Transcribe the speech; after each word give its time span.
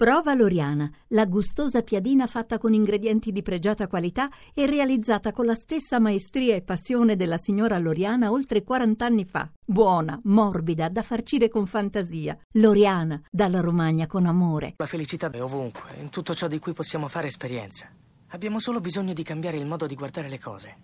Prova 0.00 0.32
Loriana, 0.32 0.90
la 1.08 1.26
gustosa 1.26 1.82
piadina 1.82 2.26
fatta 2.26 2.56
con 2.56 2.72
ingredienti 2.72 3.32
di 3.32 3.42
pregiata 3.42 3.86
qualità 3.86 4.30
e 4.54 4.64
realizzata 4.64 5.30
con 5.30 5.44
la 5.44 5.54
stessa 5.54 6.00
maestria 6.00 6.54
e 6.54 6.62
passione 6.62 7.16
della 7.16 7.36
signora 7.36 7.76
Loriana 7.76 8.30
oltre 8.30 8.62
40 8.62 9.04
anni 9.04 9.26
fa. 9.26 9.46
Buona, 9.62 10.18
morbida, 10.24 10.88
da 10.88 11.02
farcire 11.02 11.50
con 11.50 11.66
fantasia. 11.66 12.34
Loriana, 12.52 13.20
dalla 13.30 13.60
Romagna 13.60 14.06
con 14.06 14.24
amore. 14.24 14.72
La 14.78 14.86
felicità 14.86 15.30
è 15.30 15.42
ovunque, 15.42 15.94
in 16.00 16.08
tutto 16.08 16.34
ciò 16.34 16.48
di 16.48 16.58
cui 16.58 16.72
possiamo 16.72 17.06
fare 17.08 17.26
esperienza. 17.26 17.86
Abbiamo 18.28 18.58
solo 18.58 18.80
bisogno 18.80 19.12
di 19.12 19.22
cambiare 19.22 19.58
il 19.58 19.66
modo 19.66 19.86
di 19.86 19.96
guardare 19.96 20.30
le 20.30 20.38
cose. 20.38 20.78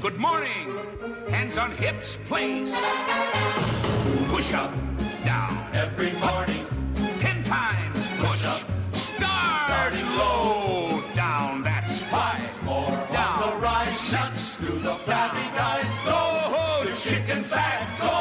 Good 0.00 0.16
morning. 0.16 1.30
Hands 1.30 1.56
on 1.56 1.70
hips, 1.78 2.18
please. 2.26 2.74
Push 4.26 4.52
up, 4.52 4.72
down. 5.34 5.52
Every 5.84 6.12
morning. 6.26 6.64
Ten 7.18 7.42
times 7.42 8.00
push. 8.22 8.44
up. 8.52 8.62
Start. 8.92 9.62
Starting 9.66 10.08
low. 10.20 11.02
Down, 11.14 11.62
that's 11.62 12.00
five. 12.12 12.46
More 12.62 12.94
down. 13.12 13.42
On 13.42 13.50
the 13.50 13.56
rise. 13.66 13.98
Six. 13.98 14.56
To 14.62 14.72
the 14.86 14.94
flabby 15.04 15.46
guys. 15.60 15.90
Go, 16.08 16.20
the 16.88 16.94
chicken 17.06 17.42
fat. 17.52 17.80
Go 18.00 18.16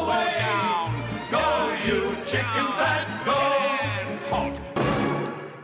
away. 0.00 0.30
Down. 0.46 0.90
Go, 1.36 1.46
you 1.88 2.00
chicken 2.32 2.66
fat. 2.78 3.04
Go. 3.28 3.38
Ten. 3.80 4.06
Halt. 4.30 4.56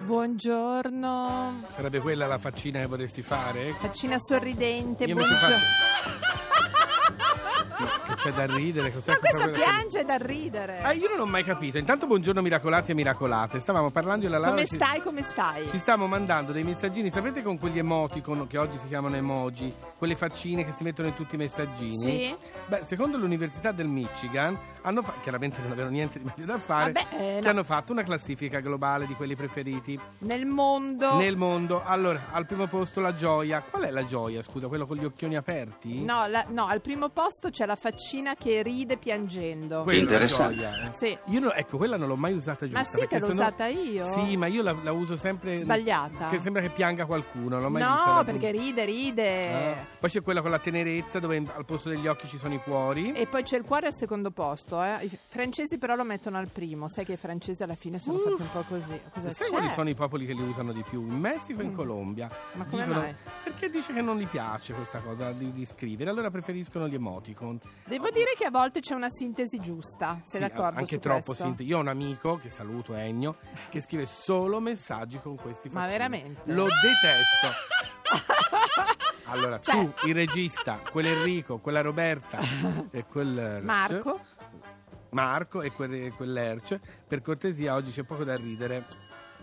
Buongiorno, 0.07 1.63
Sarebbe 1.69 2.01
quella 2.01 2.27
la 2.27 2.37
faccina 2.39 2.81
che 2.81 2.87
vorresti 2.87 3.23
fare? 3.23 3.75
faccina 3.81 4.19
sorridente, 4.19 5.05
Io 5.05 5.15
buongiorno. 5.15 5.57
C'è 8.23 8.31
da 8.33 8.47
ridere? 8.47 8.93
Cos'è 8.93 9.11
Ma 9.11 9.19
cosa- 9.31 9.49
piange 9.51 10.05
da 10.05 10.17
ridere. 10.17 10.81
Ah, 10.83 10.93
io 10.93 11.09
non 11.09 11.19
ho 11.21 11.27
mai 11.27 11.43
capito. 11.43 11.79
Intanto 11.79 12.07
buongiorno 12.07 12.41
miracolati 12.41 12.93
e 12.93 12.95
miracolate. 12.95 13.59
Stavamo 13.59 13.91
parlando 13.91 14.27
io 14.27 14.29
e 14.29 14.33
la 14.33 14.39
Laura. 14.39 14.55
come 14.55 14.67
ci- 14.69 14.77
stai, 14.77 15.01
come 15.03 15.23
stai? 15.25 15.69
Ci 15.69 15.79
stiamo 15.79 16.07
mandando 16.07 16.53
dei 16.53 16.63
messaggini, 16.63 17.11
sapete 17.11 17.43
con 17.43 17.59
quegli 17.59 17.79
emoticon 17.79 18.47
che 18.47 18.59
oggi 18.59 18.79
si 18.79 18.87
chiamano 18.87 19.17
emoji, 19.17 19.75
quelle 19.99 20.15
faccine 20.15 20.65
che 20.65 20.73
si 20.73 20.85
mettono 20.85 21.09
in 21.09 21.15
tutti 21.15 21.35
i 21.35 21.39
messaggini? 21.39 22.01
Sì. 22.29 22.37
Beh, 22.67 22.83
secondo 22.85 23.17
l'Università 23.19 23.73
del 23.73 23.89
Michigan, 23.89 24.57
hanno 24.83 25.03
fa- 25.03 25.15
chiaramente 25.21 25.61
non 25.61 25.73
avevano 25.73 25.91
niente 25.95 26.19
di 26.21 26.25
meglio 26.25 26.45
da 26.51 26.59
fare, 26.59 26.93
Vabbè, 26.93 27.07
eh, 27.15 27.35
che 27.39 27.45
no. 27.45 27.49
hanno 27.51 27.65
fatto 27.65 27.91
una 27.93 28.03
classifica 28.05 28.61
globale 28.61 29.07
di 29.07 29.15
quelli 29.15 29.35
preferiti 29.35 29.99
Nel 30.19 30.47
mondo... 30.47 31.17
nel 31.17 31.37
mondo. 31.37 31.83
Allora, 31.85 32.21
al 32.31 32.47
primo 32.47 32.67
posto 32.69 33.01
la 33.01 33.15
gioia. 33.15 33.63
Qual 33.69 33.83
è 33.83 33.91
la 33.91 34.05
gioia, 34.05 34.43
scusa? 34.43 34.69
Quello 34.69 34.87
con 34.87 34.97
gli 34.97 35.05
occhioni 35.05 35.35
aperti? 35.37 36.05
No, 36.05 36.27
la- 36.29 36.45
no, 36.49 36.67
al 36.67 36.81
primo 36.81 37.09
posto 37.09 37.51
c'è 37.51 37.67
la 37.67 37.75
faccina 37.77 38.11
che 38.39 38.63
ride 38.63 38.99
piangendo. 38.99 39.83
Quella 39.85 40.01
Interessante. 40.01 40.57
gioia, 40.57 40.91
eh. 40.91 40.95
Sì. 40.95 41.19
Io 41.27 41.41
no- 41.41 41.53
ecco, 41.53 41.79
quella 41.79 41.97
non 41.97 42.09
l'ho 42.09 42.17
mai 42.17 42.35
usata 42.35 42.67
giusta. 42.67 42.79
Ma 42.81 42.85
sì, 42.85 42.91
perché 42.99 43.15
te 43.15 43.21
l'ho 43.21 43.27
sennò- 43.29 43.41
usata 43.43 43.67
io. 43.67 44.05
Sì, 44.13 44.37
ma 44.37 44.47
io 44.47 44.63
la, 44.63 44.77
la 44.83 44.93
uso 44.93 45.17
sempre. 45.17 45.61
Sbagliata? 45.61 46.29
Che 46.29 46.41
sembra 46.41 46.61
che 46.61 46.69
pianga 46.69 47.07
qualcuno. 47.07 47.49
Non 47.49 47.63
l'ho 47.63 47.71
mai 47.71 47.83
No, 47.83 47.89
la- 48.17 48.23
perché 48.25 48.51
ride, 48.51 48.85
ride. 48.85 49.53
Ah. 49.53 49.87
Poi 49.99 50.11
c'è 50.11 50.21
quella 50.21 50.43
con 50.43 50.51
la 50.51 50.59
tenerezza 50.59 51.19
dove 51.21 51.37
al 51.55 51.65
posto 51.65 51.89
degli 51.89 52.07
occhi 52.07 52.27
ci 52.27 52.37
sono 52.39 52.53
i 52.55 52.59
cuori. 52.59 53.13
E 53.13 53.27
poi 53.27 53.43
c'è 53.43 53.57
il 53.57 53.65
cuore 53.65 53.87
al 53.87 53.95
secondo 53.95 54.31
posto, 54.31 54.83
eh. 54.83 55.07
I 55.07 55.19
francesi 55.29 55.79
però 55.79 55.95
lo 55.95 56.05
mettono 56.05 56.37
al 56.37 56.49
primo. 56.49 56.89
Sai 56.89 57.05
che 57.07 57.13
i 57.13 57.17
francesi 57.17 57.63
alla 57.63 57.75
fine 57.77 57.99
sono 57.99 58.19
Uh. 58.19 58.29
fatti 58.31 58.43
un 58.43 58.51
po' 58.53 58.65
così. 58.69 59.01
Cosa 59.15 59.31
Sai 59.31 59.47
c'è? 59.47 59.51
quali 59.53 59.69
sono 59.71 59.89
i 59.89 59.95
popoli 59.95 60.27
che 60.27 60.35
li 60.35 60.43
usano 60.43 60.73
di 60.73 60.83
più? 60.89 61.01
In 61.01 61.19
Messico 61.19 61.61
e 61.63 61.65
in 61.65 61.73
Colombia. 61.73 62.29
Ma 62.55 62.65
come 62.67 62.83
Dicono- 62.85 63.01
mai? 63.05 63.15
Perché 63.45 63.71
dice 63.71 63.93
che 63.95 64.03
non 64.03 64.19
gli 64.19 64.27
piace 64.27 64.75
questa 64.75 64.99
cosa 64.99 65.31
di, 65.33 65.53
di 65.53 65.65
scrivere, 65.65 66.11
allora 66.11 66.31
preferiscono 66.31 66.89
gli 66.89 66.95
emoticon. 66.95 67.59
Devo 68.03 68.11
dire 68.15 68.33
che 68.37 68.45
a 68.47 68.51
volte 68.51 68.81
c'è 68.81 68.95
una 68.95 69.11
sintesi 69.11 69.61
giusta. 69.61 70.21
Sei 70.25 70.41
Sì, 70.43 70.49
d'accordo? 70.49 70.79
Anche 70.81 70.99
troppo 70.99 71.35
sintetico. 71.35 71.71
Io 71.71 71.77
ho 71.79 71.81
un 71.81 71.87
amico, 71.89 72.37
che 72.37 72.51
saluto 72.51 72.95
Ennio, 72.95 73.37
che 73.69 73.81
scrive 73.81 74.07
solo 74.07 74.59
messaggi 74.59 75.21
con 75.21 75.37
questi 75.37 75.69
Ma 75.69 75.83
faccini. 75.83 75.93
veramente? 75.93 76.41
Lo 76.53 76.65
detesto. 76.65 77.71
Allora, 79.27 79.59
Cioè- 79.61 79.75
tu, 79.75 80.09
il 80.09 80.15
regista, 80.15 80.81
quell'Enrico, 80.91 81.59
quella 81.59 81.81
Roberta 81.81 82.39
e 82.91 83.07
quel... 83.07 83.61
Marco? 83.63 84.21
Marco 85.11 85.63
e 85.63 85.71
quel, 85.73 85.95
e 85.95 86.11
quell'Erce, 86.11 86.81
per 87.07 87.23
cortesia 87.23 87.73
oggi 87.75 87.93
c'è 87.93 88.03
poco 88.03 88.25
da 88.25 88.35
ridere. 88.35 88.85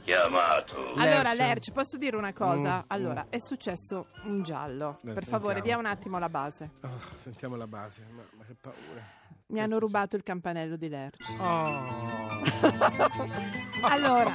Chiamato. 0.01 0.93
Allora, 0.95 1.33
Lerch. 1.33 1.71
Posso 1.71 1.97
dire 1.97 2.15
una 2.15 2.33
cosa? 2.33 2.77
Mm, 2.77 2.87
allora, 2.87 3.25
è 3.29 3.39
successo 3.39 4.07
un 4.23 4.41
giallo. 4.43 4.99
Eh, 5.05 5.13
per 5.13 5.25
favore, 5.25 5.55
sentiamo. 5.55 5.63
dia 5.63 5.77
un 5.77 5.85
attimo 5.85 6.19
la 6.19 6.29
base. 6.29 6.69
Oh, 6.81 6.99
sentiamo 7.21 7.55
la 7.55 7.67
base, 7.67 8.05
ma, 8.09 8.23
ma 8.37 8.43
che 8.45 8.55
paura. 8.59 9.17
Mi 9.47 9.59
hanno 9.59 9.79
rubato 9.79 10.15
il 10.15 10.23
campanello 10.23 10.75
di 10.75 10.89
Lerch. 10.89 11.35
Oh. 11.39 12.17
Allora, 13.81 14.33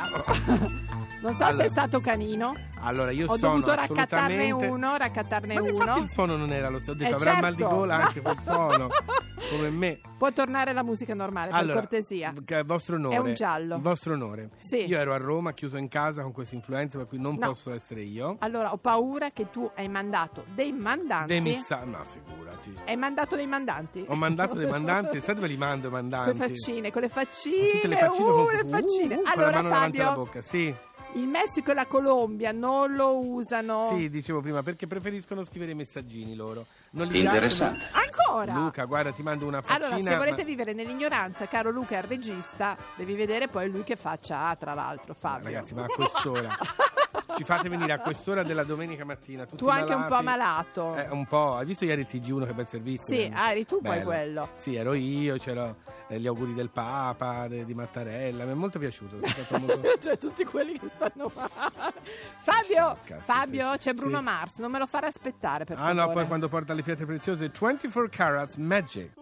non 1.25 1.33
so 1.33 1.39
se 1.39 1.45
Allora. 1.51 1.65
è 1.65 1.69
stato 1.69 2.01
canino. 2.01 2.55
Allora, 2.81 3.11
io 3.11 3.27
Ho 3.31 3.37
sono 3.37 3.53
dovuto 3.61 3.75
raccattarne 3.75 4.45
assolutamente... 4.45 4.67
uno, 4.67 4.97
raccattarne 4.97 5.55
infatti 5.55 5.71
uno. 5.71 5.97
il 5.97 6.09
suono 6.09 6.37
non 6.37 6.53
era 6.53 6.69
lo 6.69 6.79
stesso, 6.79 6.91
ho 6.93 6.95
detto 6.95 7.11
Eh, 7.11 7.15
avrà 7.15 7.31
certo. 7.31 7.47
mal 7.47 7.55
di 7.55 7.63
gola 7.63 7.95
anche 7.97 8.21
quel 8.21 8.41
suono, 8.41 8.89
come 9.51 9.71
me. 9.71 10.01
Può 10.19 10.31
tornare 10.33 10.73
la 10.75 10.83
musica 10.83 11.15
normale, 11.15 11.49
per 11.49 11.57
Allora, 11.59 11.81
cortesia. 11.81 12.33
v- 12.35 12.63
vostro 12.65 12.97
onore. 12.97 13.15
È 13.17 13.19
un 13.19 13.33
giallo. 13.35 13.79
Vostro 13.81 14.13
onore. 14.13 14.51
Sì. 14.59 14.85
Io 14.85 14.99
ero 14.99 15.15
a 15.15 15.17
Roma, 15.17 15.53
chiuso 15.53 15.79
in 15.79 15.89
casa 15.89 16.23
con 16.23 16.33
questa 16.33 16.55
influenza, 16.55 16.99
per 16.99 17.07
cui 17.07 17.19
non 17.19 17.37
No. 17.39 17.49
posso 17.49 17.73
essere 17.73 18.03
io. 18.03 18.37
Allora, 18.41 18.73
ho 18.73 18.77
paura 18.77 19.31
che 19.31 19.51
tu 19.51 19.71
hai 19.77 19.89
mandato 19.89 20.45
dei 20.55 20.73
mandanti. 20.73 21.29
Dei 21.29 21.41
missa- 21.41 21.85
ma 21.87 22.05
figurati. 22.05 22.75
Hai 22.87 22.97
mandato 22.97 23.35
dei 23.35 23.47
mandanti? 23.47 24.05
Ho 24.09 24.15
mandato 24.15 24.55
dei 24.57 24.69
mandanti, 24.69 25.21
sai 25.23 25.35
dove 25.35 25.47
li 25.49 25.57
mando 25.57 25.89
i 25.89 25.91
Con 25.91 26.01
mandanti? 26.01 26.39
le 26.39 26.49
faccine, 26.49 26.93
con 26.93 27.01
le 27.03 27.09
faccine. 27.09 27.71
Tutte 27.73 27.89
le 27.89 27.97
faccine 27.97 28.29
uh, 28.29 28.33
con, 28.35 28.53
le 28.55 28.65
faccine. 28.69 29.15
uh, 29.15 29.17
con 29.17 29.25
la 29.25 29.31
allora, 29.33 29.51
mano 29.57 29.69
davanti 29.69 29.97
alla 30.01 30.09
Fabio, 30.09 30.25
bocca. 30.25 30.41
Sì, 30.43 30.75
il 31.15 31.27
Messico 31.27 31.71
e 31.71 31.75
la 31.75 31.87
Colombia 31.87 32.53
non 32.53 32.95
lo 32.95 33.19
usano. 33.19 33.89
sì, 33.97 34.09
dicevo 34.11 34.41
prima, 34.41 34.63
perché 34.63 34.87
preferiscono 34.87 35.45
scrivere 35.45 35.73
i 35.73 35.75
messaggini 35.75 36.35
loro. 36.35 36.67
Non 36.91 37.07
li 37.09 37.21
Interessante. 37.21 37.87
Ancora? 37.93 38.45
piacciono- 38.45 38.65
Luca, 38.65 38.85
guarda, 38.85 39.11
ti 39.13 39.23
mando 39.23 39.47
una 39.47 39.63
faccina. 39.63 39.87
Allora, 39.87 40.03
se 40.11 40.17
volete 40.17 40.43
ma- 40.43 40.49
vivere 40.49 40.73
nell'ignoranza, 40.73 41.47
caro 41.49 41.71
Luca, 41.71 41.97
il 41.99 42.05
regista, 42.05 42.77
devi 42.97 43.15
vedere 43.15 43.49
poi 43.49 43.69
lui 43.71 43.83
che 43.85 43.97
faccia 43.97 44.47
ha, 44.49 44.57
tra 44.57 44.75
l'altro, 44.75 45.15
Fabio. 45.15 45.45
Ragazzi, 45.47 45.75
ma 45.75 45.85
a 45.85 45.87
quest'ora 45.87 46.57
ci 47.37 47.45
fate 47.45 47.69
venire 47.69 47.93
a 47.93 47.99
quest'ora 47.99 48.43
della 48.43 48.65
domenica 48.65 49.05
mattina 49.05 49.45
tutti 49.45 49.57
tu 49.63 49.69
anche 49.69 49.93
un 49.95 50.07
po' 50.07 50.23
malato. 50.23 50.95
Eh, 50.97 51.09
un 51.11 51.27
po', 51.27 51.57
hai 51.57 51.65
visto 51.67 51.85
ieri 51.85 52.01
il 52.03 52.07
TG1 52.11 52.47
che 52.47 52.53
bel 52.55 52.69
servizio? 52.69 53.15
Sì, 53.15 53.31
ah, 53.35 53.51
eri 53.51 53.65
tu 53.67 53.81
poi 53.81 54.03
quello. 54.03 54.49
Sì, 54.53 54.75
ero 54.75 54.95
io, 54.95 55.37
c'erano 55.37 55.77
eh, 56.09 56.19
gli 56.21 56.27
auguri 56.27 56.55
del 56.55 56.71
Papa, 56.71 57.49
de- 57.49 57.65
di 57.65 57.75
Mattarella, 57.75 58.45
mi 58.45 58.51
è 58.53 58.55
molto 58.55 58.79
piaciuto. 58.79 59.17
molto- 59.59 59.81
cioè, 60.01 60.19
tutti 60.19 60.45
quelli 60.45 60.79
che 60.79 60.89
stanno 60.95 61.31
male. 61.35 61.93
Fabio, 62.39 62.99
Cazzo, 63.05 63.21
Fabio, 63.23 63.73
sì. 63.73 63.79
c'è 63.79 63.93
Bruno 63.95 64.19
Sì. 64.19 64.25
Mars, 64.25 64.59
non 64.59 64.71
me 64.71 64.79
lo 64.79 64.87
fare 64.87 65.07
aspettare, 65.07 65.65
per 65.65 65.77
Ah 65.77 65.87
favore. 65.89 66.07
no, 66.07 66.13
poi 66.13 66.27
quando 66.27 66.49
porta 66.49 66.73
le 66.75 66.83
pietre 66.83 67.07
preziose 67.07 67.51
24 67.59 68.09
carats 68.11 68.57
magic. 68.57 69.13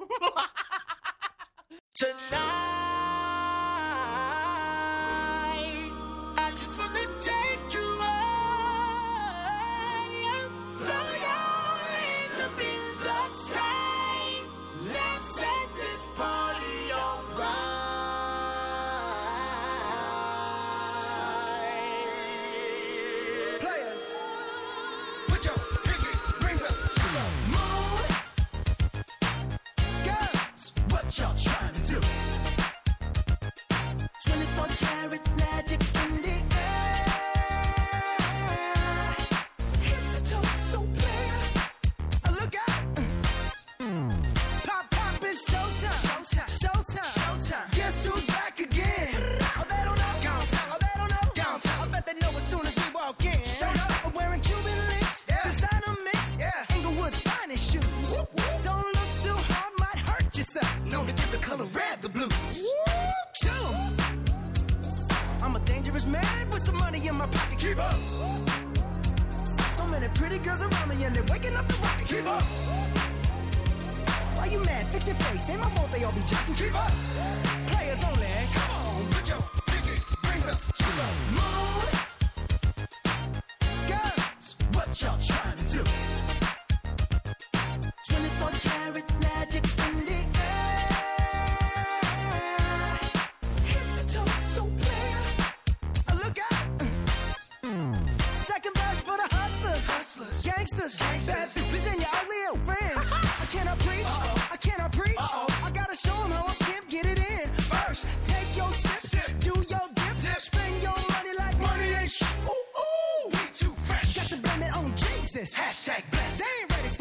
girls 70.43 70.63
around 70.63 70.89
me 70.89 71.05
and 71.05 71.15
they're 71.15 71.23
waking 71.25 71.55
up 71.57 71.69
the 71.69 71.75
rock. 71.75 71.99
Keep 72.07 72.27
up. 72.27 72.43
Why 74.37 74.47
you 74.47 74.59
mad? 74.65 74.87
Fix 74.89 75.07
your 75.07 75.17
face. 75.17 75.51
Ain't 75.51 75.61
my 75.61 75.71
fault 75.71 75.91
they 75.93 76.03
all 76.05 76.13
be 76.13 76.21
jocking. 76.23 76.57
Keep 76.57 76.75
up. 76.75 76.91
Players 77.69 78.03
only. 78.05 78.27
Come 78.53 78.71
on, 78.87 79.07
put 79.11 79.29
your 79.29 79.39
pinky 79.67 80.03
rings 80.29 80.47
up 80.47 80.61
to 80.61 80.89
the 80.99 81.09
moon. 81.37 81.87
Girls, 83.89 84.57
what 84.73 85.01
y'all? 85.01 85.32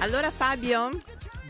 Allora 0.00 0.30
Fabio, 0.30 0.90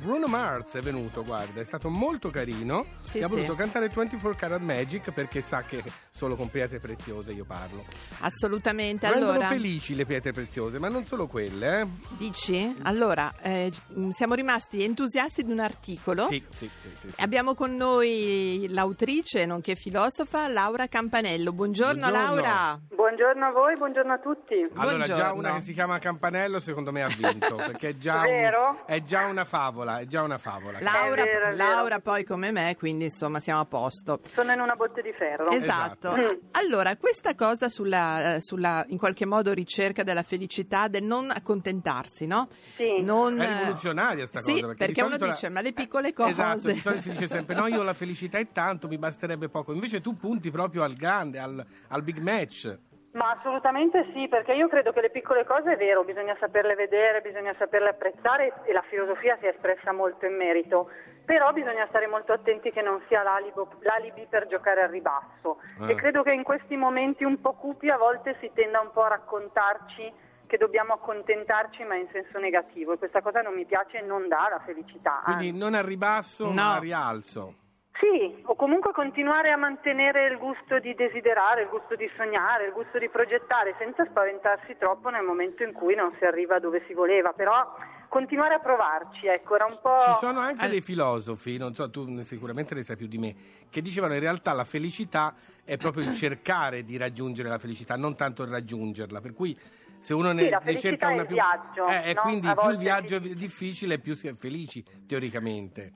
Bruno 0.00 0.26
Mars 0.26 0.72
è 0.72 0.80
venuto, 0.80 1.22
guarda, 1.22 1.60
è 1.60 1.64
stato 1.64 1.90
molto 1.90 2.30
carino 2.30 2.86
Sì, 3.02 3.18
e 3.18 3.24
ha 3.24 3.28
sì. 3.28 3.34
voluto 3.34 3.54
cantare 3.54 3.88
24 3.88 4.34
Karat 4.38 4.60
Magic 4.60 5.10
perché 5.10 5.42
sa 5.42 5.62
che 5.62 5.82
solo 6.18 6.34
con 6.34 6.50
pietre 6.50 6.80
preziose 6.80 7.32
io 7.32 7.44
parlo. 7.44 7.84
assolutamente. 8.22 9.08
Rendono 9.08 9.30
Allora, 9.32 9.46
felici 9.46 9.94
le 9.94 10.04
pietre 10.04 10.32
preziose, 10.32 10.80
ma 10.80 10.88
non 10.88 11.04
solo 11.04 11.28
quelle, 11.28 11.80
eh? 11.82 11.86
dici? 12.16 12.74
Allora, 12.82 13.32
eh, 13.40 13.70
siamo 14.10 14.34
rimasti 14.34 14.82
entusiasti 14.82 15.44
di 15.44 15.52
un 15.52 15.60
articolo. 15.60 16.26
Sì, 16.26 16.44
sì, 16.52 16.68
sì, 16.80 16.88
sì, 16.98 17.08
sì. 17.10 17.22
Abbiamo 17.22 17.54
con 17.54 17.76
noi 17.76 18.66
l'autrice, 18.70 19.46
nonché 19.46 19.76
filosofa, 19.76 20.48
Laura 20.48 20.88
Campanello. 20.88 21.52
Buongiorno, 21.52 22.08
Buongiorno. 22.10 22.34
Laura. 22.42 22.80
Buongiorno 22.92 23.46
a 23.46 23.50
voi, 23.52 23.76
buongiorno 23.76 24.12
a 24.12 24.18
tutti. 24.18 24.54
Allora, 24.74 25.04
già 25.04 25.14
Buongiorno. 25.14 25.38
una 25.38 25.54
che 25.54 25.60
si 25.62 25.72
chiama 25.72 25.98
Campanello, 26.00 26.58
secondo 26.58 26.90
me 26.90 27.02
ha 27.04 27.08
vinto, 27.08 27.54
perché 27.56 27.90
è 27.90 27.96
già, 27.96 28.22
un- 28.26 28.76
è 28.86 29.02
già 29.02 29.26
una 29.26 29.44
favola, 29.44 30.00
è 30.00 30.06
già 30.06 30.22
una 30.22 30.38
favola. 30.38 30.80
Laura, 30.80 31.22
vero. 31.22 31.54
Laura 31.54 32.00
poi 32.00 32.24
come 32.24 32.50
me, 32.50 32.74
quindi 32.76 33.04
insomma 33.04 33.38
siamo 33.38 33.60
a 33.60 33.64
posto. 33.66 34.18
Sono 34.32 34.52
in 34.52 34.58
una 34.60 34.74
botte 34.74 35.00
di 35.00 35.12
ferro. 35.16 35.48
Esatto. 35.50 35.66
Esatto. 36.07 36.07
Allora, 36.52 36.96
questa 36.96 37.34
cosa 37.34 37.68
sulla, 37.68 38.34
eh, 38.36 38.40
sulla, 38.40 38.84
in 38.88 38.98
qualche 38.98 39.26
modo 39.26 39.52
ricerca 39.52 40.02
della 40.02 40.22
felicità, 40.22 40.88
del 40.88 41.02
non 41.04 41.30
accontentarsi, 41.30 42.26
no? 42.26 42.48
Sì. 42.76 43.00
Non, 43.02 43.40
È 43.40 43.58
rivoluzionaria 43.58 44.26
sta 44.26 44.40
sì, 44.40 44.52
cosa. 44.52 44.66
Perché, 44.68 44.76
perché 44.78 44.92
di 44.94 45.00
uno 45.00 45.08
solito 45.08 45.26
la- 45.26 45.32
dice, 45.32 45.48
ma 45.48 45.60
le 45.60 45.72
piccole 45.72 46.08
Eh, 46.08 46.12
cose. 46.12 46.30
Esatto, 46.30 46.72
di 46.72 46.80
solito 46.80 47.02
si 47.02 47.10
dice 47.10 47.28
sempre, 47.28 47.54
no, 47.54 47.66
io 47.66 47.82
la 47.82 47.94
felicità 47.94 48.38
è 48.38 48.48
tanto, 48.52 48.88
mi 48.88 48.98
basterebbe 48.98 49.48
poco. 49.48 49.72
Invece 49.72 50.00
tu 50.00 50.16
punti 50.16 50.50
proprio 50.50 50.82
al 50.82 50.94
grande, 50.94 51.38
al, 51.38 51.64
al 51.88 52.02
big 52.02 52.18
match. 52.18 52.76
Ma 53.18 53.32
assolutamente 53.32 54.06
sì, 54.12 54.28
perché 54.28 54.52
io 54.52 54.68
credo 54.68 54.92
che 54.92 55.00
le 55.00 55.10
piccole 55.10 55.44
cose 55.44 55.72
è 55.72 55.76
vero, 55.76 56.04
bisogna 56.04 56.36
saperle 56.38 56.76
vedere, 56.76 57.20
bisogna 57.20 57.52
saperle 57.58 57.88
apprezzare 57.90 58.62
e 58.64 58.72
la 58.72 58.82
filosofia 58.88 59.36
si 59.40 59.46
è 59.46 59.48
espressa 59.48 59.90
molto 59.92 60.24
in 60.24 60.36
merito, 60.36 60.88
però 61.24 61.52
bisogna 61.52 61.84
stare 61.88 62.06
molto 62.06 62.32
attenti 62.32 62.70
che 62.70 62.80
non 62.80 63.02
sia 63.08 63.24
l'alibo- 63.24 63.68
l'alibi 63.80 64.24
per 64.30 64.46
giocare 64.46 64.82
al 64.82 64.90
ribasso 64.90 65.58
Ah. 65.80 65.90
e 65.90 65.94
credo 65.96 66.22
che 66.22 66.30
in 66.32 66.44
questi 66.44 66.76
momenti 66.76 67.24
un 67.24 67.40
po' 67.40 67.54
cupi 67.54 67.90
a 67.90 67.96
volte 67.96 68.36
si 68.40 68.50
tenda 68.54 68.80
un 68.80 68.92
po' 68.92 69.02
a 69.02 69.08
raccontarci 69.08 70.12
che 70.46 70.56
dobbiamo 70.56 70.94
accontentarci 70.94 71.82
ma 71.88 71.96
in 71.96 72.06
senso 72.12 72.38
negativo 72.38 72.92
e 72.92 72.98
questa 72.98 73.20
cosa 73.20 73.42
non 73.42 73.52
mi 73.52 73.66
piace 73.66 73.98
e 73.98 74.02
non 74.02 74.28
dà 74.28 74.46
la 74.48 74.60
felicità. 74.64 75.22
Quindi 75.24 75.48
anzi. 75.48 75.58
non 75.58 75.74
al 75.74 75.84
ribasso, 75.84 76.46
No. 76.46 76.52
ma 76.52 76.74
al 76.76 76.80
rialzo. 76.80 77.54
Sì, 78.00 78.42
o 78.44 78.54
comunque 78.54 78.92
continuare 78.92 79.50
a 79.50 79.56
mantenere 79.56 80.28
il 80.28 80.38
gusto 80.38 80.78
di 80.78 80.94
desiderare, 80.94 81.62
il 81.62 81.68
gusto 81.68 81.96
di 81.96 82.08
sognare, 82.16 82.66
il 82.66 82.72
gusto 82.72 82.96
di 82.96 83.08
progettare, 83.08 83.74
senza 83.76 84.04
spaventarsi 84.04 84.76
troppo 84.78 85.08
nel 85.08 85.24
momento 85.24 85.64
in 85.64 85.72
cui 85.72 85.96
non 85.96 86.14
si 86.18 86.24
arriva 86.24 86.60
dove 86.60 86.84
si 86.86 86.94
voleva, 86.94 87.32
però 87.32 87.74
continuare 88.08 88.54
a 88.54 88.60
provarci, 88.60 89.26
ecco, 89.26 89.56
era 89.56 89.64
un 89.64 89.78
po'... 89.82 89.96
Ci 89.98 90.14
sono 90.14 90.38
anche 90.38 90.64
Al- 90.66 90.70
dei 90.70 90.80
filosofi, 90.80 91.56
non 91.58 91.74
so, 91.74 91.90
tu 91.90 92.22
sicuramente 92.22 92.74
ne 92.76 92.84
sai 92.84 92.96
più 92.96 93.08
di 93.08 93.18
me, 93.18 93.34
che 93.68 93.82
dicevano 93.82 94.14
in 94.14 94.20
realtà 94.20 94.52
la 94.52 94.64
felicità 94.64 95.34
è 95.64 95.76
proprio 95.76 96.04
il 96.04 96.14
cercare 96.14 96.84
di 96.84 96.96
raggiungere 96.96 97.48
la 97.48 97.58
felicità, 97.58 97.96
non 97.96 98.14
tanto 98.16 98.44
il 98.44 98.50
raggiungerla. 98.50 99.20
Per 99.20 99.34
cui 99.34 99.58
se 99.98 100.14
uno 100.14 100.30
ne, 100.30 100.44
Sì, 100.44 100.48
la 100.50 100.58
ne 100.58 100.64
felicità 100.64 100.88
cerca 100.88 101.08
è 101.08 101.12
una 101.12 101.22
il 101.22 101.26
più... 101.26 101.34
viaggio, 101.36 101.86
Eh, 101.88 102.10
e 102.10 102.14
no? 102.14 102.20
quindi 102.22 102.46
A 102.46 102.54
più 102.54 102.70
il 102.70 102.78
viaggio 102.78 103.16
è 103.16 103.20
difficile, 103.20 103.98
più 103.98 104.14
si 104.14 104.28
è 104.28 104.34
felici, 104.34 104.84
teoricamente. 105.06 105.92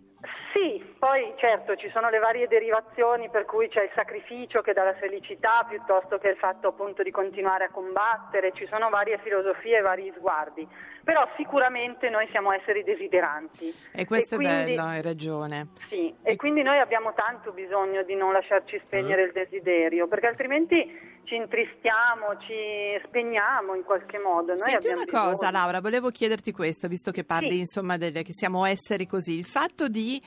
Sì, 0.52 0.84
poi 0.98 1.32
certo 1.36 1.76
ci 1.76 1.88
sono 1.90 2.10
le 2.10 2.18
varie 2.18 2.46
derivazioni 2.46 3.30
per 3.30 3.46
cui 3.46 3.68
c'è 3.68 3.84
il 3.84 3.90
sacrificio 3.94 4.60
che 4.60 4.74
dà 4.74 4.84
la 4.84 4.94
felicità 4.94 5.64
piuttosto 5.66 6.18
che 6.18 6.28
il 6.28 6.36
fatto 6.36 6.68
appunto 6.68 7.02
di 7.02 7.10
continuare 7.10 7.64
a 7.64 7.70
combattere, 7.70 8.52
ci 8.52 8.66
sono 8.66 8.90
varie 8.90 9.18
filosofie 9.22 9.78
e 9.78 9.80
vari 9.80 10.12
sguardi, 10.14 10.68
però 11.02 11.26
sicuramente 11.36 12.10
noi 12.10 12.28
siamo 12.28 12.52
esseri 12.52 12.84
desideranti. 12.84 13.74
E 13.92 14.04
questo 14.04 14.36
quindi- 14.36 14.52
è 14.52 14.64
bello, 14.76 14.82
hai 14.88 15.00
ragione. 15.00 15.68
Sì, 15.88 16.14
e 16.22 16.36
quindi 16.36 16.62
noi 16.62 16.78
abbiamo 16.78 17.14
tanto 17.14 17.52
bisogno 17.52 18.02
di 18.02 18.14
non 18.14 18.32
lasciarci 18.32 18.78
spegnere 18.84 19.22
il 19.22 19.32
desiderio, 19.32 20.06
perché 20.06 20.26
altrimenti 20.26 21.11
ci 21.24 21.34
intristiamo, 21.36 22.36
ci 22.40 23.00
spegniamo 23.06 23.74
in 23.74 23.82
qualche 23.84 24.18
modo. 24.18 24.48
Noi 24.54 24.58
Senti 24.58 24.88
abbiamo 24.88 25.02
una 25.02 25.10
cosa, 25.10 25.36
bisogno. 25.48 25.50
Laura, 25.52 25.80
volevo 25.80 26.10
chiederti 26.10 26.52
questo, 26.52 26.88
visto 26.88 27.10
che 27.10 27.24
parli 27.24 27.50
Sì. 27.52 27.58
insomma 27.60 27.96
delle, 27.96 28.22
che 28.22 28.32
siamo 28.32 28.64
esseri 28.64 29.06
così, 29.06 29.38
il 29.38 29.44
fatto 29.44 29.88
di 29.88 30.20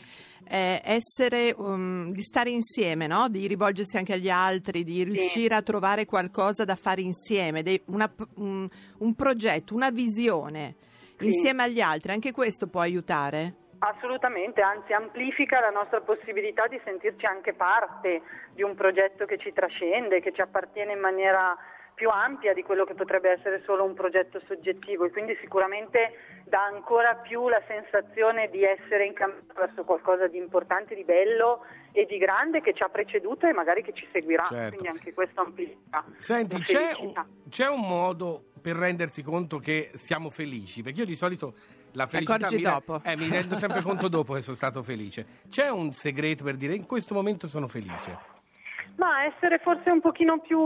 eh, 0.48 0.82
essere, 0.84 1.54
um, 1.58 2.12
di 2.12 2.22
stare 2.22 2.50
insieme, 2.52 3.08
no? 3.08 3.30
di 3.30 3.48
rivolgersi 3.48 3.98
anche 3.98 4.14
agli 4.14 4.30
altri, 4.30 4.84
di 4.84 5.04
riuscire 5.04 5.56
a 5.56 5.62
trovare 5.62 6.06
qualcosa 6.06 6.66
da 6.66 6.76
fare 6.76 7.02
insieme, 7.02 7.62
dei- 7.64 7.82
una- 7.86 8.12
un, 8.36 8.68
un 9.00 9.14
progetto, 9.16 9.74
una 9.76 9.90
visione 9.92 10.76
Sì. 11.18 11.26
insieme 11.26 11.64
agli 11.64 11.82
altri, 11.82 12.12
anche 12.12 12.32
questo 12.32 12.68
può 12.68 12.82
aiutare? 12.82 13.56
Assolutamente, 13.86 14.62
anzi 14.62 14.94
amplifica 14.94 15.60
la 15.60 15.70
nostra 15.70 16.02
possibilità 16.02 16.66
di 16.66 16.82
sentirci 16.84 17.28
anche 17.28 17.54
parte 17.54 18.22
di 18.54 18.64
un 18.64 18.74
progetto 18.74 19.26
che 19.26 19.38
ci 19.38 19.54
trascende, 19.54 20.22
che 20.22 20.34
ci 20.34 20.42
appartiene 20.42 20.94
in 20.94 21.00
maniera 21.00 21.56
più 21.94 22.10
ampia 22.10 22.54
di 22.54 22.64
quello 22.64 22.84
che 22.84 22.96
potrebbe 22.96 23.30
essere 23.30 23.62
solo 23.64 23.84
un 23.84 23.94
progetto 23.94 24.42
soggettivo 24.48 25.06
e 25.06 25.12
quindi 25.12 25.38
sicuramente 25.40 26.18
dà 26.46 26.66
ancora 26.66 27.16
più 27.16 27.48
la 27.48 27.62
sensazione 27.68 28.50
di 28.50 28.64
essere 28.64 29.06
in 29.06 29.14
cammino 29.14 29.54
verso 29.56 29.84
qualcosa 29.84 30.28
di 30.28 30.38
importante, 30.38 30.96
di 30.96 31.04
bello 31.04 31.64
e 31.92 32.06
di 32.06 32.18
grande 32.18 32.62
che 32.62 32.74
ci 32.74 32.82
ha 32.82 32.90
preceduto 32.90 33.48
e 33.48 33.54
magari 33.54 33.84
che 33.84 33.94
ci 33.94 34.08
seguirà, 34.12 34.46
Certo. 34.46 34.70
quindi 34.70 34.88
anche 34.88 35.14
questo 35.14 35.42
amplifica. 35.42 36.04
Senti, 36.18 36.58
c'è 36.60 36.92
un, 37.00 37.14
c'è 37.50 37.68
un 37.68 37.82
modo 37.82 38.46
per 38.62 38.76
rendersi 38.76 39.22
conto 39.22 39.60
che 39.60 39.92
siamo 39.94 40.32
felici? 40.32 40.82
Perché 40.82 41.02
io 41.02 41.06
di 41.06 41.16
solito 41.16 41.54
la 41.96 42.08
felicità 42.08 42.36
accorgi 42.36 42.56
mi, 42.58 42.62
dopo. 42.62 43.02
eh, 43.04 43.18
mi 43.18 43.30
rendo 43.30 43.56
sempre 43.56 43.82
conto 43.82 44.08
dopo 44.08 44.34
che 44.34 44.42
sono 44.42 44.56
stato 44.56 44.84
felice. 44.84 45.26
C'è 45.50 45.70
un 45.70 45.92
segreto 45.92 46.44
per 46.44 46.56
dire 46.56 46.74
in 46.76 46.86
questo 46.86 47.14
momento 47.14 47.48
sono 47.48 47.68
felice? 47.68 48.34
Ma 48.98 49.26
essere 49.26 49.58
forse 49.60 49.90
un 49.90 50.00
pochino 50.00 50.40
più 50.40 50.58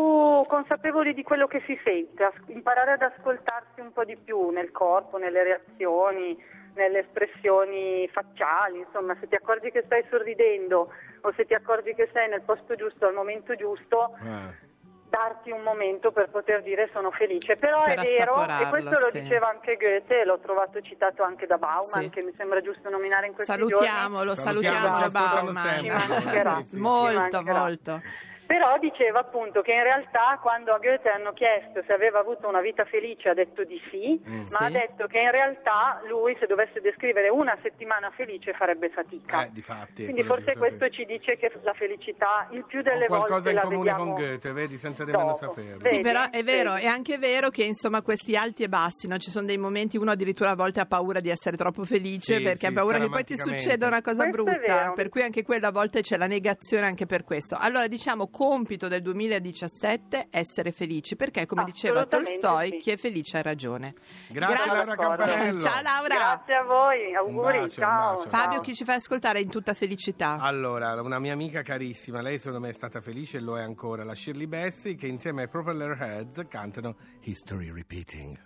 consapevoli 0.48 1.13
di 1.15 1.24
quello 1.24 1.48
che 1.48 1.63
si 1.65 1.79
sente, 1.83 2.24
as- 2.24 2.48
imparare 2.48 2.91
ad 2.91 3.01
ascoltarsi 3.01 3.79
un 3.79 3.91
po' 3.91 4.03
di 4.03 4.17
più 4.17 4.50
nel 4.51 4.71
corpo, 4.71 5.17
nelle 5.17 5.41
reazioni, 5.43 6.38
nelle 6.75 7.00
espressioni 7.00 8.07
facciali, 8.12 8.79
insomma, 8.79 9.17
se 9.19 9.27
ti 9.27 9.33
accorgi 9.36 9.71
che 9.71 9.81
stai 9.86 10.03
sorridendo 10.12 10.89
o 11.21 11.33
se 11.36 11.45
ti 11.45 11.55
accorgi 11.55 11.95
che 11.95 12.07
sei 12.13 12.29
nel 12.29 12.41
posto 12.41 12.75
giusto 12.75 13.07
al 13.07 13.13
momento 13.15 13.55
giusto, 13.55 14.13
Eh. 14.21 14.67
Darti 15.09 15.51
un 15.51 15.61
momento 15.61 16.11
per 16.11 16.29
poter 16.29 16.61
dire 16.61 16.89
sono 16.93 17.11
felice. 17.11 17.55
Però 17.57 17.83
Per 17.83 17.99
è 17.99 18.03
vero, 18.03 18.43
e 18.43 18.67
questo 18.69 18.99
lo 18.99 19.09
sì. 19.11 19.21
diceva 19.21 19.49
anche 19.49 19.75
Goethe, 19.75 20.23
l'ho 20.23 20.39
trovato 20.39 20.79
citato 20.81 21.23
anche 21.23 21.45
da 21.47 21.57
Bauman, 21.57 22.03
Sì. 22.03 22.09
che 22.09 22.23
mi 22.23 22.33
sembra 22.37 22.61
giusto 22.61 22.89
nominare 22.89 23.27
in 23.27 23.33
questi 23.33 23.51
giorni. 23.51 23.69
Salutiamolo, 23.71 24.35
Salutiamo, 24.35 24.75
salutiamo 24.95 25.05
ascoltano 25.05 25.51
Bauman. 25.51 25.73
sempre. 25.73 25.99
Ci 25.99 26.07
mancherà. 26.09 26.55
Sì, 26.57 26.63
sì, 26.63 26.69
sì. 26.69 26.77
Molto, 26.79 27.09
Ci 27.09 27.33
mancherà. 27.33 27.59
molto. 27.59 28.01
Però 28.49 28.79
diceva 28.79 29.19
appunto 29.19 29.61
che 29.61 29.73
in 29.73 29.83
realtà 29.83 30.39
quando 30.41 30.73
a 30.73 30.79
Goethe 30.79 31.07
hanno 31.09 31.33
chiesto 31.33 31.83
se 31.85 31.93
aveva 31.93 32.17
avuto 32.19 32.47
una 32.47 32.61
vita 32.61 32.83
felice 32.83 33.29
ha 33.29 33.35
detto 33.35 33.63
di 33.63 33.79
sì, 33.91 34.19
Mm. 34.27 34.39
ma 34.39 34.45
Sì. 34.45 34.63
ha 34.63 34.69
detto 34.71 35.05
che 35.05 35.19
in 35.19 35.29
realtà 35.29 36.01
lui 36.09 36.35
se 36.39 36.47
dovesse 36.47 36.81
descrivere 36.81 37.29
una 37.29 37.55
settimana 37.61 38.09
felice 38.09 38.53
farebbe 38.53 38.89
fatica. 38.89 39.43
Eh, 39.45 39.49
difatti, 39.51 40.03
Quindi 40.05 40.23
forse 40.23 40.53
che 40.53 40.57
questo 40.57 40.89
ci 40.89 41.05
dice 41.05 41.37
che 41.37 41.51
la 41.61 41.73
felicità 41.73 42.47
il 42.49 42.65
più 42.65 42.81
delle 42.81 43.03
Ho 43.05 43.07
qualcosa 43.21 43.51
volte 43.51 43.51
in 43.51 43.59
comune 43.59 43.93
con 43.93 44.13
Goethe, 44.15 44.51
vedi, 44.51 44.77
senza 44.79 45.03
nemmeno 45.03 45.35
saperlo. 45.35 45.77
Vedi? 45.77 45.95
Sì, 45.97 46.01
però 46.01 46.23
è 46.31 46.41
vero, 46.43 46.73
Vedi? 46.73 46.85
è 46.85 46.87
anche 46.87 47.17
vero 47.19 47.49
che 47.49 47.63
insomma 47.63 48.01
questi 48.01 48.35
alti 48.35 48.63
e 48.63 48.67
bassi, 48.67 49.07
no? 49.07 49.19
ci 49.19 49.29
sono 49.29 49.45
dei 49.45 49.59
momenti, 49.59 49.95
uno 49.97 50.09
addirittura 50.09 50.49
a 50.49 50.55
volte 50.55 50.79
ha 50.79 50.87
paura 50.87 51.19
di 51.19 51.29
essere 51.29 51.55
troppo 51.55 51.83
felice 51.83 52.37
Sì, 52.37 52.41
perché 52.41 52.57
sì, 52.57 52.65
ha 52.65 52.71
paura 52.73 52.97
che 52.97 53.09
poi 53.09 53.23
ti 53.23 53.37
succeda 53.37 53.85
una 53.85 54.01
cosa 54.01 54.23
Questo 54.27 54.43
brutta, 54.43 54.91
per 54.95 55.09
cui 55.09 55.21
anche 55.21 55.43
quello 55.43 55.67
a 55.67 55.71
volte 55.71 56.01
c'è 56.01 56.17
la 56.17 56.25
negazione 56.25 56.87
anche 56.87 57.05
per 57.05 57.23
questo. 57.23 57.55
Allora 57.59 57.85
diciamo 57.87 58.27
compito 58.39 58.88
del 58.88 59.01
2017 59.01 60.27
essere 60.31 60.72
felici, 60.72 61.17
perché 61.17 61.46
come 61.46 61.65
diceva 61.65 62.05
Tolstoi, 62.05 62.69
sì. 62.69 62.77
chi 62.77 62.91
è 62.91 62.96
felice 62.96 63.39
ha 63.39 63.41
ragione. 63.41 63.96
Grazie, 64.29 64.65
Laura 64.65 64.86
d'accordo. 64.86 65.25
Campanello. 65.25 65.60
Ciao 65.60 65.81
Laura. 65.81 66.15
Grazie 66.15 66.55
a 66.55 66.63
voi, 66.63 67.15
auguri, 67.15 67.60
bacio, 67.60 67.81
ciao. 67.81 68.19
Fabio, 68.19 68.51
ciao. 68.53 68.62
chi 68.62 68.75
ci 68.75 68.86
fa 68.86 68.93
ascoltare 68.93 69.41
in 69.41 69.50
tutta 69.50 69.74
felicità? 69.74 70.38
Allora, 70.39 71.01
una 71.01 71.19
mia 71.19 71.34
amica 71.34 71.63
carissima, 71.63 72.22
lei 72.22 72.38
secondo 72.38 72.62
me 72.62 72.69
è 72.69 72.74
stata 72.74 73.01
felice 73.01 73.39
e 73.39 73.41
lo 73.41 73.58
è 73.58 73.62
ancora, 73.62 74.05
la 74.05 74.15
Shirley 74.15 74.48
Bassey, 74.48 74.96
che 74.96 75.08
insieme 75.08 75.41
ai 75.41 75.50
Propeller 75.50 76.01
Heads 76.01 76.46
cantano 76.48 76.96
History 77.24 77.74
Repeating. 77.74 78.39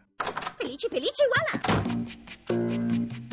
Felici, 0.58 0.88
felici, 0.90 1.22
voilà! 2.50 3.33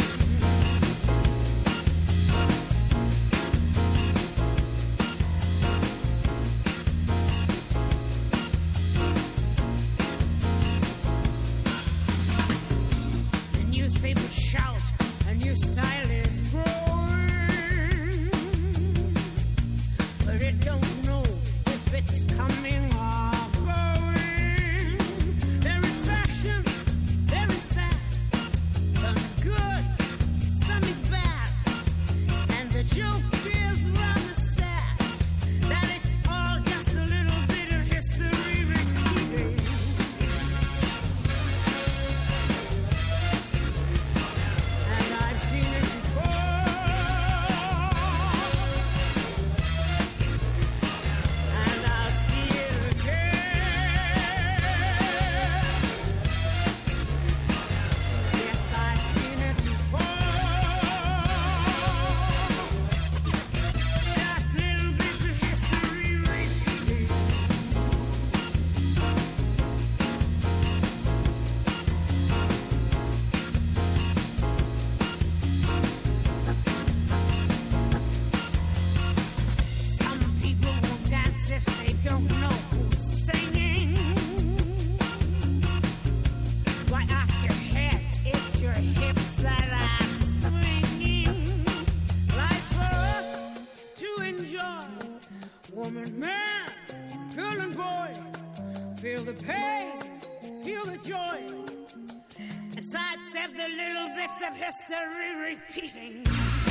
History 104.61 105.35
repeating. 105.35 106.70